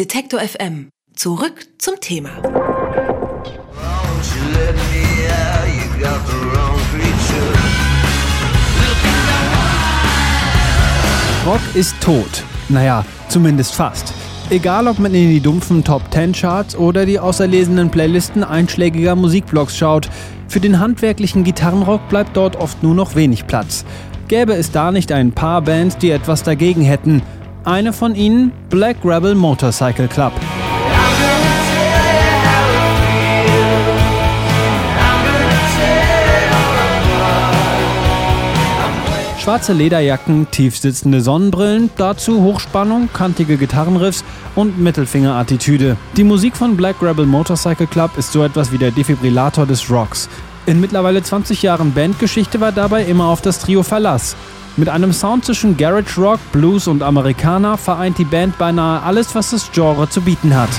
[0.00, 0.88] Detektor FM.
[1.14, 2.30] Zurück zum Thema.
[11.44, 12.24] Rock ist tot.
[12.70, 14.14] Naja, zumindest fast.
[14.48, 19.76] Egal ob man in die dumpfen Top 10 Charts oder die auserlesenen Playlisten einschlägiger Musikblogs
[19.76, 20.08] schaut,
[20.48, 23.84] für den handwerklichen Gitarrenrock bleibt dort oft nur noch wenig Platz.
[24.28, 27.20] Gäbe es da nicht ein paar Bands, die etwas dagegen hätten,
[27.64, 30.32] eine von ihnen Black Rebel Motorcycle Club.
[39.38, 44.22] Schwarze Lederjacken, tiefsitzende Sonnenbrillen, dazu Hochspannung, kantige Gitarrenriffs
[44.54, 45.96] und Mittelfinger-Attitüde.
[46.16, 50.28] Die Musik von Black Rebel Motorcycle Club ist so etwas wie der Defibrillator des Rocks.
[50.66, 54.36] In mittlerweile 20 Jahren Bandgeschichte war dabei immer auf das Trio Verlass.
[54.80, 59.50] Mit einem Sound zwischen Garage Rock, Blues und Amerikaner vereint die Band beinahe alles, was
[59.50, 60.70] das Genre zu bieten hat.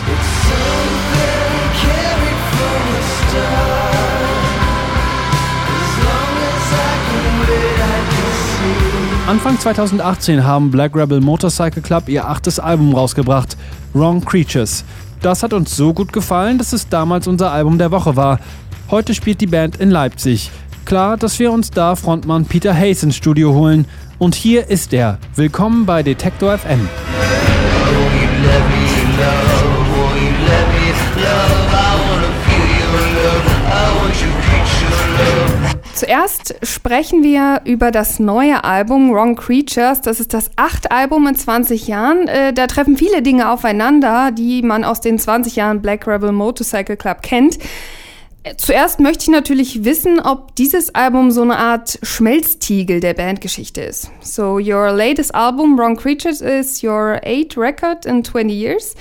[9.27, 13.55] Anfang 2018 haben Black Rebel Motorcycle Club ihr achtes Album rausgebracht,
[13.93, 14.83] Wrong Creatures.
[15.21, 18.39] Das hat uns so gut gefallen, dass es damals unser Album der Woche war.
[18.89, 20.49] Heute spielt die Band in Leipzig.
[20.85, 23.85] Klar, dass wir uns da Frontmann Peter Hayes ins Studio holen.
[24.19, 25.19] Und hier ist er.
[25.35, 26.87] Willkommen bei Detektor FM.
[35.93, 40.01] Zuerst sprechen wir über das neue Album Wrong Creatures.
[40.01, 42.27] Das ist das achte Album in 20 Jahren.
[42.27, 46.97] Äh, da treffen viele Dinge aufeinander, die man aus den 20 Jahren Black Rebel Motorcycle
[46.97, 47.59] Club kennt.
[48.57, 54.09] Zuerst möchte ich natürlich wissen, ob dieses Album so eine Art Schmelztiegel der Bandgeschichte ist.
[54.21, 58.95] So, your latest album, Wrong Creatures, is your eighth record in 20 years.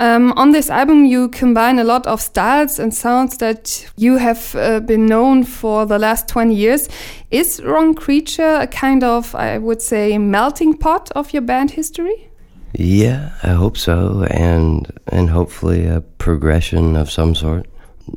[0.00, 4.56] Um, on this album, you combine a lot of styles and sounds that you have
[4.56, 6.88] uh, been known for the last 20 years.
[7.30, 12.30] Is Wrong Creature a kind of, I would say, melting pot of your band history?
[12.72, 17.66] Yeah, I hope so, and and hopefully a progression of some sort.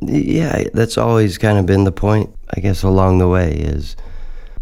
[0.02, 3.96] Yeah, that's always kind of been the point, I guess, along the way is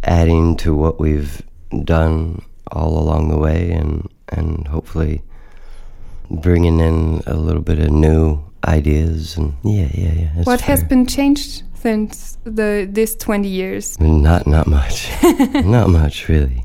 [0.04, 1.42] adding to what we've
[1.84, 5.22] done all along the way and, and hopefully
[6.30, 10.42] bringing in a little bit of new ideas and yeah, yeah, yeah.
[10.44, 10.76] What fair.
[10.76, 14.00] has been changed since the this 20 years?
[14.00, 15.10] Not not much.
[15.54, 16.64] not much really.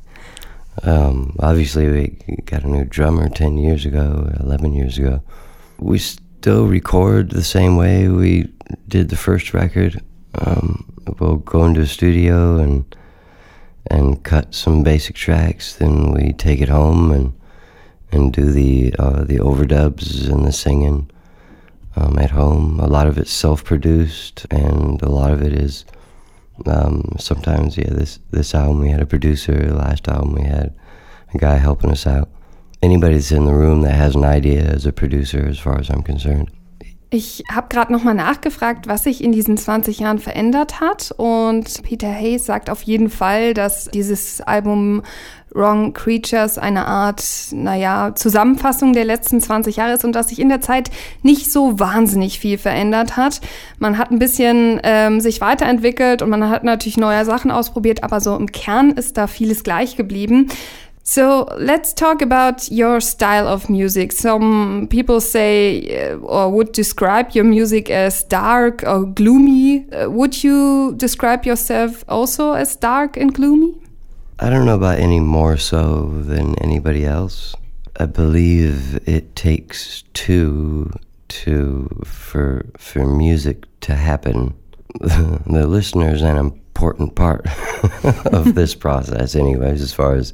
[0.83, 5.21] Um, obviously we got a new drummer 10 years ago, 11 years ago.
[5.79, 8.47] We still record the same way we
[8.87, 10.01] did the first record.
[10.35, 12.95] Um, we'll go into a studio and
[13.89, 15.75] and cut some basic tracks.
[15.75, 17.33] Then we take it home and
[18.11, 21.09] and do the uh, the overdubs and the singing
[21.95, 22.79] um, at home.
[22.79, 25.85] A lot of it's self-produced, and a lot of it is
[26.65, 27.89] um, sometimes yeah.
[27.89, 29.53] This this album we had a producer.
[29.53, 30.73] The last album we had
[31.33, 32.29] a guy helping us out.
[32.81, 35.89] Anybody that's in the room that has an idea is a producer, as far as
[35.89, 36.51] I'm concerned.
[37.09, 41.13] Ich habe gerade nochmal nachgefragt, was sich in diesen 20 Jahren verändert hat.
[41.15, 45.03] Und Peter Hayes sagt auf jeden Fall, dass dieses Album
[45.51, 50.49] Wrong Creatures eine Art, naja, Zusammenfassung der letzten 20 Jahre ist und dass sich in
[50.49, 50.91] der Zeit
[51.23, 53.39] nicht so wahnsinnig viel verändert hat.
[53.79, 58.19] Man hat ein bisschen ähm, sich weiterentwickelt und man hat natürlich neue Sachen ausprobiert, aber
[58.19, 60.49] so im Kern ist da vieles gleich geblieben.
[61.09, 64.11] So let's talk about your style of music.
[64.11, 69.89] Some people say uh, or would describe your music as dark or gloomy.
[69.89, 73.81] Uh, would you describe yourself also as dark and gloomy?
[74.39, 77.55] I don't know about any more so than anybody else.
[77.95, 80.91] I believe it takes two
[81.29, 84.53] to for for music to happen.
[84.99, 87.47] the listener is an important part
[88.25, 90.33] of this process, anyways, as far as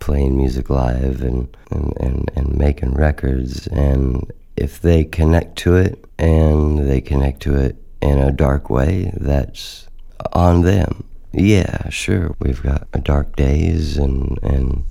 [0.00, 3.66] playing music live and, and, and, and making records.
[3.68, 9.12] And if they connect to it and they connect to it in a dark way,
[9.16, 9.86] that's
[10.32, 11.04] on them.
[11.32, 12.34] Yeah, sure.
[12.40, 14.84] We've got dark days and, and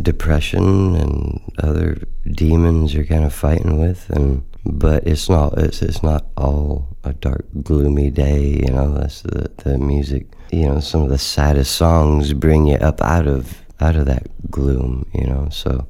[0.00, 1.96] depression and other
[2.32, 7.12] demons you're kind of fighting with and but it's not it's it's not all a
[7.12, 11.76] dark gloomy day you know that's the the music you know some of the saddest
[11.76, 15.48] songs bring you up out of out of that gloom, you know.
[15.50, 15.86] So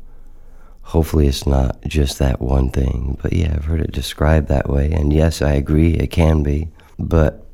[0.82, 3.19] hopefully it's not just that one thing.
[3.22, 4.92] But yeah, I've heard it described that way.
[4.92, 6.69] And yes, I agree, it can be.
[6.98, 7.46] But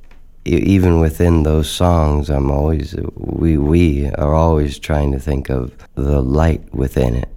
[0.44, 6.22] even within those songs, I'm always, we, we are always trying to think of the
[6.22, 7.28] light within it.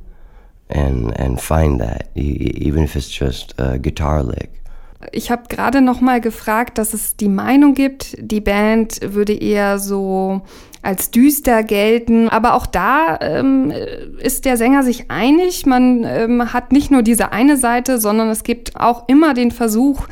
[0.70, 4.63] and and find that, even if it's just a guitar lick.
[5.12, 9.80] Ich habe gerade noch mal gefragt, dass es die Meinung gibt, die Band würde eher
[9.80, 10.42] so
[10.82, 12.30] als düster gelten.
[12.30, 13.72] Aber auch da ähm,
[14.20, 15.66] ist der Sänger sich einig.
[15.66, 20.08] Man ähm, hat nicht nur diese eine Seite, sondern es gibt auch immer den Versuch,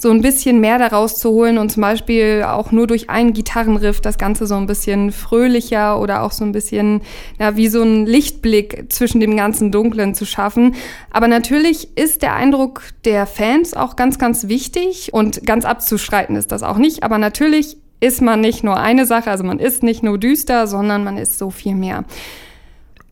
[0.00, 4.00] so ein bisschen mehr daraus zu holen und zum Beispiel auch nur durch einen Gitarrenriff
[4.00, 7.02] das Ganze so ein bisschen fröhlicher oder auch so ein bisschen,
[7.40, 10.76] ja, wie so ein Lichtblick zwischen dem ganzen Dunklen zu schaffen.
[11.10, 16.52] Aber natürlich ist der Eindruck der Fans auch ganz, ganz wichtig und ganz abzuschreiten ist
[16.52, 17.02] das auch nicht.
[17.02, 21.02] Aber natürlich ist man nicht nur eine Sache, also man ist nicht nur düster, sondern
[21.02, 22.04] man ist so viel mehr.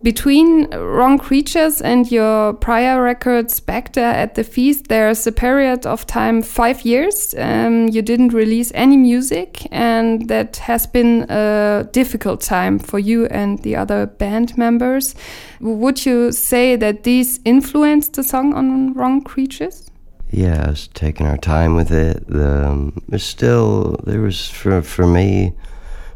[0.02, 5.86] Between Wrong Creatures and your prior records back there at the feast, there's a period
[5.86, 7.34] of time, five years.
[7.38, 13.24] Um, you didn't release any music, and that has been a difficult time for you
[13.26, 15.14] and the other band members.
[15.60, 19.90] Would you say that these influenced the song on Wrong Creatures?
[20.30, 22.22] Yeah, I was taking our time with it.
[22.30, 25.54] Um, still there was for for me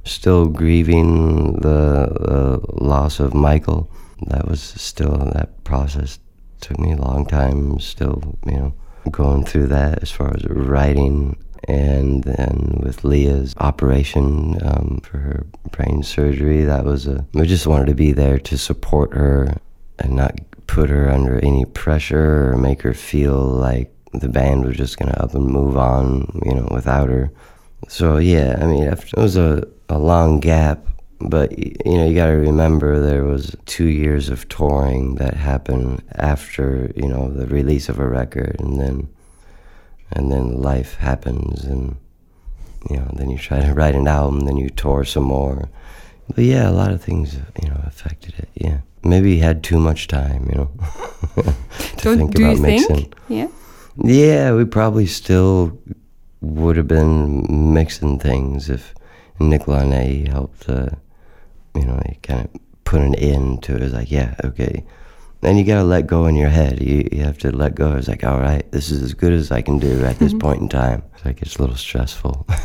[0.05, 3.91] still grieving the, the loss of Michael.
[4.27, 6.19] That was still that process
[6.61, 7.81] took me a long time.
[7.81, 8.75] Still, you know,
[9.11, 15.47] going through that as far as writing, and then with Leah's operation um, for her
[15.73, 17.25] brain surgery, that was a.
[17.37, 19.57] I just wanted to be there to support her
[19.99, 24.77] and not put her under any pressure or make her feel like the band was
[24.77, 27.31] just gonna up and move on, you know, without her.
[27.89, 30.87] So yeah, I mean, it was a a long gap,
[31.21, 36.03] but you know you got to remember there was two years of touring that happened
[36.17, 39.09] after you know the release of a record, and then
[40.13, 41.97] and then life happens, and
[42.89, 45.69] you know then you try to write an album, then you tour some more.
[46.35, 48.49] But yeah, a lot of things you know affected it.
[48.55, 50.71] Yeah, maybe had too much time, you know,
[51.97, 52.97] to Don't, think do about you mixing.
[52.97, 53.15] think?
[53.29, 53.49] Yeah.
[53.97, 55.77] Yeah, we probably still
[56.41, 58.95] would have been mixing things if
[59.39, 60.91] Nick Launay helped, uh,
[61.75, 62.51] you know, he kind of
[62.85, 63.83] put an end to it.
[63.83, 64.85] It's like, yeah, okay.
[65.43, 66.83] Then you gotta let go in your head.
[66.83, 67.97] You, you have to let go.
[67.97, 70.61] It's like, all right, this is as good as I can do at this point
[70.61, 71.03] in time.
[71.15, 72.47] It's like it's a little stressful.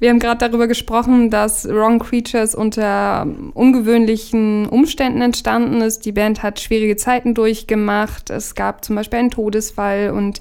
[0.00, 6.04] Wir haben gerade darüber gesprochen, dass Wrong Creatures unter ungewöhnlichen Umständen entstanden ist.
[6.04, 8.30] Die Band hat schwierige Zeiten durchgemacht.
[8.30, 10.40] Es gab zum Beispiel einen Todesfall und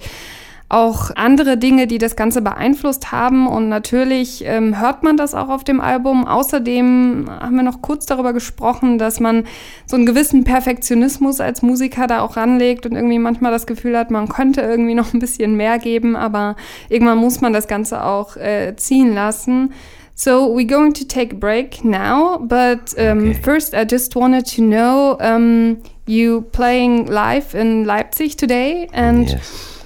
[0.70, 3.48] auch andere Dinge, die das Ganze beeinflusst haben.
[3.48, 6.28] Und natürlich ähm, hört man das auch auf dem Album.
[6.28, 9.46] Außerdem haben wir noch kurz darüber gesprochen, dass man
[9.86, 14.12] so einen gewissen Perfektionismus als Musiker da auch ranlegt und irgendwie manchmal das Gefühl hat,
[14.12, 16.58] man könnte irgendwie noch ein bisschen mehr geben, aber
[16.90, 19.72] irgendwann muss man das Ganze auch äh, ziehen lassen.
[20.16, 23.34] So we're going to take a break now, but um, Okay.
[23.36, 25.78] first I just wanted to know um,
[26.08, 29.77] you playing live in Leipzig today, and yes.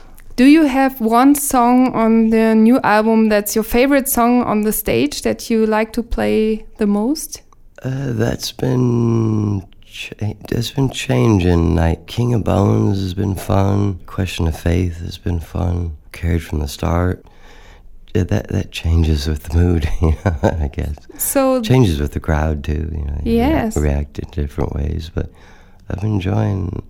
[0.41, 4.73] Do you have one song on the new album that's your favorite song on the
[4.73, 7.43] stage that you like to play the most?
[7.83, 9.61] Uh, that's been
[10.49, 11.75] that's been changing.
[11.75, 13.99] Like King of Bones has been fun.
[14.07, 15.95] Question of Faith has been fun.
[16.11, 17.23] Carried from the start.
[18.15, 20.35] Yeah, That that changes with the mood, you know.
[20.65, 22.89] I guess So changes with the crowd too.
[22.97, 23.77] You know, you Yes.
[23.77, 25.11] react in different ways.
[25.13, 25.29] But
[25.87, 26.81] I've been enjoying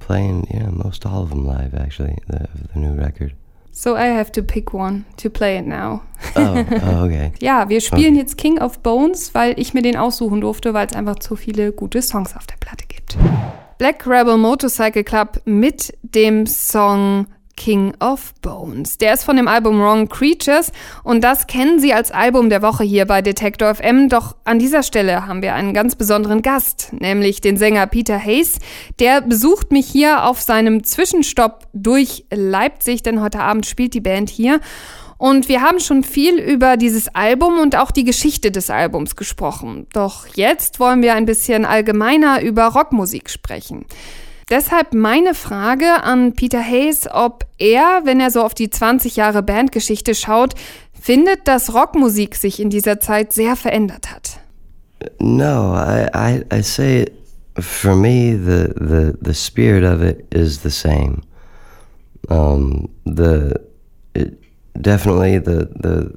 [0.00, 2.16] playing, yeah, most all of them live actually.
[2.28, 3.34] The, the new record.
[3.74, 6.02] so I have to pick one to play it now.
[6.36, 7.32] Oh, oh okay.
[7.40, 8.20] Ja, wir spielen Okay.
[8.20, 11.72] jetzt King of Bones, weil ich mir den aussuchen durfte, weil es einfach zu viele
[11.72, 13.16] gute Songs auf der Platte gibt.
[13.78, 18.98] Black Rebel Motorcycle Club mit dem Song King of Bones.
[18.98, 20.72] Der ist von dem Album Wrong Creatures
[21.04, 24.08] und das kennen Sie als Album der Woche hier bei Detektor FM.
[24.08, 28.58] Doch an dieser Stelle haben wir einen ganz besonderen Gast, nämlich den Sänger Peter Hayes.
[28.98, 34.30] Der besucht mich hier auf seinem Zwischenstopp durch Leipzig, denn heute Abend spielt die Band
[34.30, 34.60] hier.
[35.22, 39.86] Und wir haben schon viel über dieses Album und auch die Geschichte des Albums gesprochen.
[39.92, 43.86] Doch jetzt wollen wir ein bisschen allgemeiner über Rockmusik sprechen.
[44.50, 49.42] Deshalb meine Frage an Peter Hayes, ob er, wenn er so auf die 20 Jahre
[49.42, 50.54] Bandgeschichte schaut,
[51.00, 54.38] findet, dass Rockmusik sich in dieser Zeit sehr verändert hat.
[55.18, 57.06] No, I, I, I say
[57.60, 61.22] for me the, the, the spirit of it is the same.
[62.28, 63.60] Um, the
[64.14, 64.38] it,
[64.80, 66.16] definitely the, the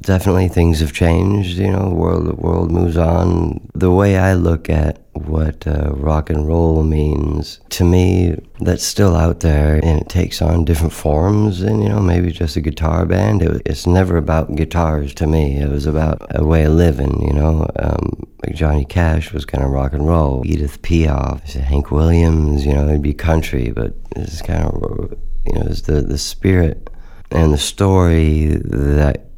[0.00, 1.58] definitely things have changed.
[1.58, 3.60] You know, world the world moves on.
[3.74, 7.60] The way I look at what uh, rock and roll means.
[7.70, 12.00] To me, that's still out there and it takes on different forms and, you know,
[12.00, 13.42] maybe just a guitar band.
[13.42, 15.56] It, it's never about guitars to me.
[15.56, 17.66] It was about a way of living, you know.
[17.76, 20.42] Um, like Johnny Cash was kind of rock and roll.
[20.44, 25.66] Edith Piaf, Hank Williams, you know, it'd be country, but it's kind of, you know,
[25.66, 26.90] it's the, the spirit
[27.30, 29.29] and the story that's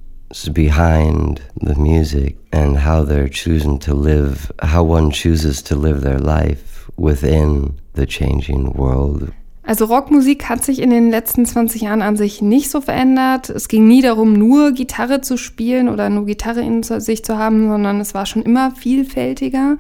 [0.52, 6.18] behind the music and how they're choosing to live, how one chooses to live their
[6.18, 9.32] life within the changing world.
[9.64, 13.48] Also Rockmusik hat sich in den letzten 20 Jahren an sich nicht so verändert.
[13.48, 17.68] Es ging nie darum, nur Gitarre zu spielen oder nur Gitarre in sich zu haben,
[17.68, 19.78] sondern es war schon immer vielfältiger.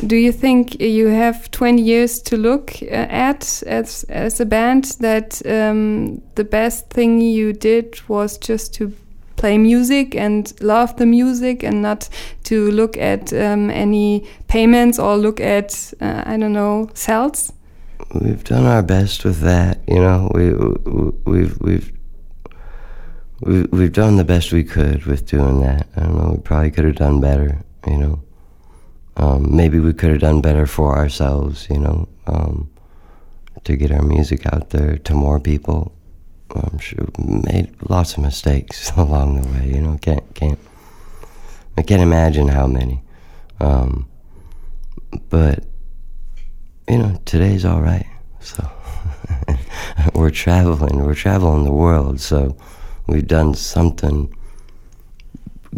[0.00, 5.00] Do you think you have 20 years to look uh, at as, as a band
[5.00, 8.92] that um, the best thing you did was just to
[9.36, 12.08] play music and love the music and not
[12.44, 17.52] to look at um, any payments or look at, uh, I don't know, sales?
[18.14, 19.80] we've done our best with that.
[19.86, 20.52] You know, we
[21.24, 21.92] we've we've
[23.40, 25.86] we've we've done the best we could with doing that.
[25.96, 26.32] I don't know.
[26.32, 27.62] We probably could have done better.
[27.86, 28.22] You know,
[29.16, 31.68] um, maybe we could have done better for ourselves.
[31.70, 32.70] You know, um,
[33.64, 35.92] to get our music out there to more people.
[36.54, 39.68] I'm sure made lots of mistakes along the way.
[39.68, 40.58] You know, can't can't
[41.76, 43.02] I can't imagine how many.
[43.60, 44.08] Um,
[45.28, 45.64] but
[46.88, 48.06] you know, today's all right.
[48.40, 48.68] So
[50.14, 52.20] we're traveling, we're traveling the world.
[52.20, 52.56] So
[53.06, 54.34] we've done something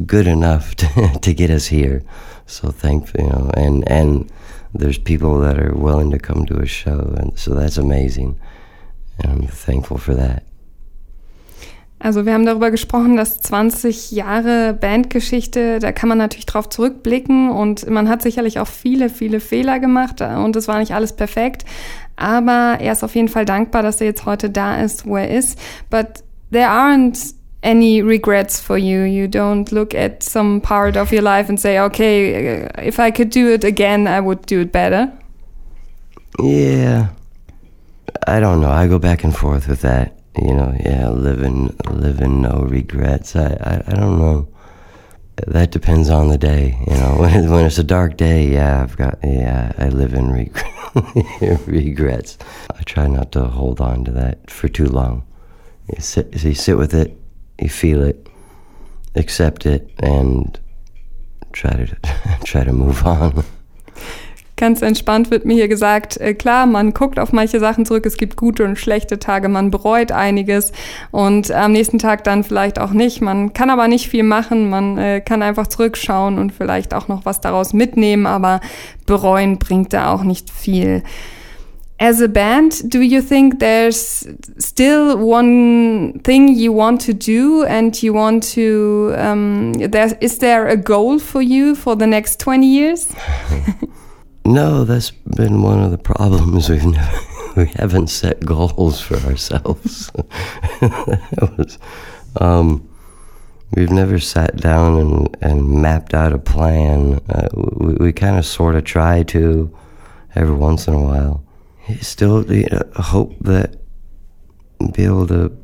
[0.07, 2.03] good enough to, to get us here.
[2.47, 4.31] So thank you know, and and
[4.75, 8.39] there's people that are willing to come to a show, and so that's amazing.
[9.19, 10.45] And I'm thankful for that.
[12.01, 17.51] Also wir haben darüber gesprochen, dass 20 Jahre Bandgeschichte, da kann man natürlich drauf zurückblicken
[17.51, 21.65] und man hat sicherlich auch viele, viele Fehler gemacht und es war nicht alles perfekt.
[22.15, 25.31] Aber er ist auf jeden Fall dankbar, dass er jetzt heute da ist, wo er
[25.31, 25.59] ist.
[25.91, 29.05] But there aren't any regrets for you.
[29.05, 33.35] You don't look at some part of your life and say, okay, if I could
[33.35, 35.13] do it again, I would do it better.
[36.41, 37.09] Yeah.
[38.27, 38.71] I don't know.
[38.71, 40.18] I go back and forth with that.
[40.43, 43.37] You know, yeah, living living no regrets.
[43.37, 44.49] I, I, I don't know.
[45.47, 47.17] That depends on the day, you know.
[47.21, 52.39] When, when it's a dark day, yeah, I've got yeah, I live in regret, regrets.
[52.75, 55.25] I try not to hold on to that for too long.
[55.93, 57.17] You sit, you sit with it,
[57.61, 58.29] you feel it,
[59.15, 60.59] accept it, and
[61.53, 61.87] try to
[62.45, 63.45] try to move on.
[64.59, 68.17] Ganz entspannt wird mir hier gesagt, äh, klar, man guckt auf manche Sachen zurück, es
[68.17, 70.73] gibt gute und schlechte Tage, man bereut einiges
[71.13, 73.21] und am nächsten Tag dann vielleicht auch nicht.
[73.21, 77.25] Man kann aber nicht viel machen, man äh, kann einfach zurückschauen und vielleicht auch noch
[77.25, 78.61] was daraus mitnehmen, aber
[79.07, 81.05] bereuen bringt da auch nicht viel.
[82.01, 84.27] As a band, do you think there's
[84.59, 90.69] still one thing you want to do and you want to, um, there, is there
[90.69, 93.09] a goal for you for the next 20 years?
[94.49, 96.71] No, that's been one of the problems.
[96.71, 97.19] We've never,
[97.59, 100.11] we haven't set goals for ourselves.
[100.81, 101.79] was,
[102.41, 102.89] um,
[103.77, 107.21] we've never sat down and, and mapped out a plan.
[107.29, 109.77] Uh, we, we kind of sort of try to
[110.35, 111.45] every once in a while.
[112.01, 113.77] Still, you know, hope that
[114.95, 115.55] be able to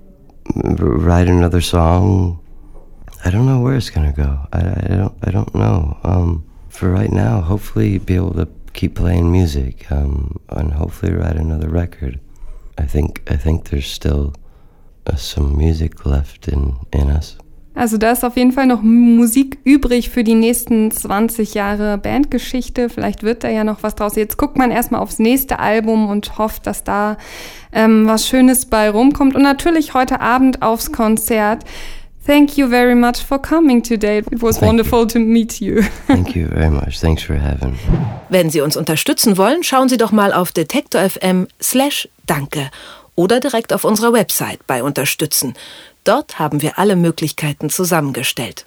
[0.79, 2.39] write another song.
[3.25, 4.47] I don't know where it's gonna go.
[4.53, 5.19] I, I don't.
[5.23, 5.99] I don't know.
[6.03, 11.37] Um, for right now, hopefully, be able to keep playing music um, and hopefully write
[11.37, 12.19] another record.
[12.77, 14.35] I think I think there's still
[15.07, 17.39] uh, some music left in, in us.
[17.77, 22.89] Also da ist auf jeden Fall noch Musik übrig für die nächsten 20 Jahre Bandgeschichte.
[22.89, 24.15] Vielleicht wird da ja noch was draus.
[24.15, 27.17] Jetzt guckt man erstmal aufs nächste Album und hofft, dass da
[27.73, 29.35] ähm, was Schönes bei rumkommt.
[29.35, 31.65] Und natürlich heute Abend aufs Konzert.
[32.27, 34.19] Thank you very much for coming today.
[34.19, 35.07] It was Thank wonderful you.
[35.09, 35.83] to meet you.
[36.07, 36.99] Thank you very much.
[36.99, 37.79] Thanks for having me.
[38.31, 42.71] Wenn Sie uns unterstützen wollen, schauen Sie doch mal auf detektor.fm slash danke
[43.15, 45.55] oder direkt auf unserer Website bei Unterstützen.
[46.05, 48.63] Dort haben wir alle Möglichkeiten zusammengestellt.